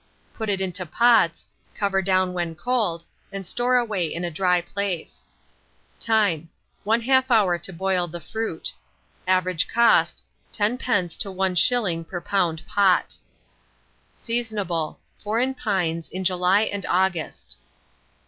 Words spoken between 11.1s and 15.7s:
to 1s. per lb. pot. Seasonable. Foreign